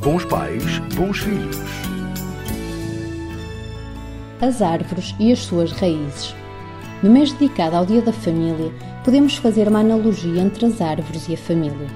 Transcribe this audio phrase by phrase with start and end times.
[0.00, 1.56] Bons pais, bons filhos.
[4.40, 6.36] As árvores e as suas raízes.
[7.02, 8.72] No mês dedicado ao Dia da Família,
[9.04, 11.88] podemos fazer uma analogia entre as árvores e a família.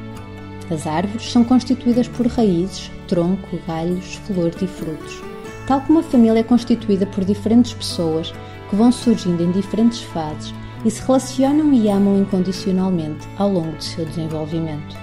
[0.69, 5.23] As árvores são constituídas por raízes, tronco, galhos, flores e frutos.
[5.69, 8.35] Tal como a família é constituída por diferentes pessoas
[8.69, 10.53] que vão surgindo em diferentes fases
[10.85, 14.97] e se relacionam e amam incondicionalmente ao longo do seu desenvolvimento.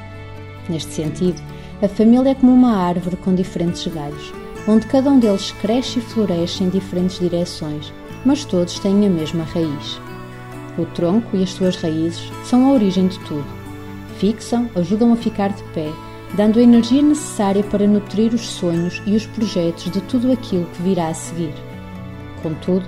[0.67, 1.41] Neste sentido,
[1.81, 4.33] a família é como uma árvore com diferentes galhos,
[4.67, 7.93] onde cada um deles cresce e floresce em diferentes direções,
[8.25, 9.99] mas todos têm a mesma raiz.
[10.77, 13.45] O tronco e as suas raízes são a origem de tudo.
[14.17, 15.89] Fixam, ajudam a ficar de pé,
[16.35, 20.81] dando a energia necessária para nutrir os sonhos e os projetos de tudo aquilo que
[20.81, 21.53] virá a seguir.
[22.43, 22.85] Contudo,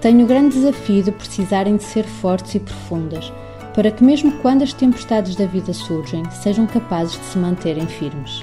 [0.00, 3.32] tenho o grande desafio de precisarem de ser fortes e profundas,
[3.78, 8.42] para que, mesmo quando as tempestades da vida surgem, sejam capazes de se manterem firmes.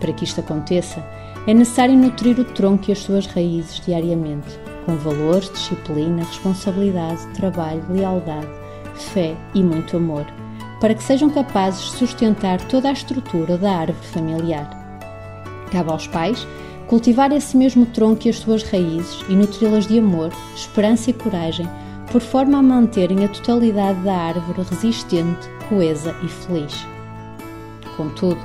[0.00, 1.04] Para que isto aconteça,
[1.46, 7.84] é necessário nutrir o tronco e as suas raízes diariamente, com valores, disciplina, responsabilidade, trabalho,
[7.90, 8.48] lealdade,
[8.94, 10.24] fé e muito amor,
[10.80, 14.70] para que sejam capazes de sustentar toda a estrutura da árvore familiar.
[15.70, 16.48] Cabe aos pais
[16.86, 21.68] cultivar esse mesmo tronco e as suas raízes e nutri-las de amor, esperança e coragem,
[22.10, 26.86] por forma a manterem a totalidade da árvore resistente, coesa e feliz.
[27.96, 28.40] Contudo,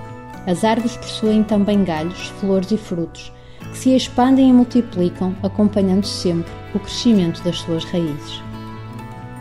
[0.45, 3.31] as árvores possuem também galhos, flores e frutos,
[3.71, 8.41] que se expandem e multiplicam, acompanhando sempre o crescimento das suas raízes.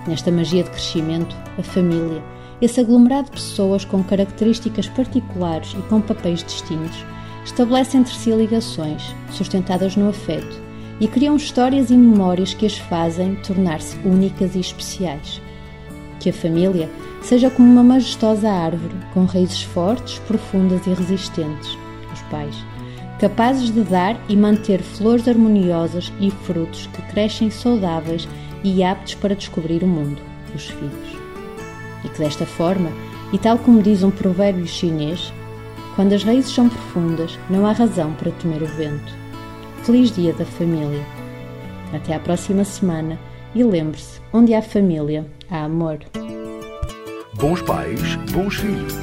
[0.06, 2.22] Nesta magia de crescimento, a família,
[2.60, 7.04] esse aglomerado de pessoas com características particulares e com papéis distintos,
[7.44, 10.71] estabelece entre si ligações, sustentadas no afeto,
[11.02, 15.42] e criam histórias e memórias que as fazem tornar-se únicas e especiais.
[16.20, 16.88] Que a família
[17.20, 21.76] seja como uma majestosa árvore, com raízes fortes, profundas e resistentes,
[22.12, 22.54] os pais,
[23.18, 28.28] capazes de dar e manter flores harmoniosas e frutos que crescem saudáveis
[28.62, 30.22] e aptos para descobrir o mundo,
[30.54, 31.16] os filhos.
[32.04, 32.92] E que desta forma,
[33.32, 35.32] e tal como diz um provérbio chinês,
[35.96, 39.21] quando as raízes são profundas, não há razão para temer o vento.
[39.84, 41.04] Feliz Dia da Família!
[41.92, 43.18] Até à próxima semana
[43.52, 45.98] e lembre-se: onde há família, há amor.
[47.34, 48.94] Bons pais, bons filhos.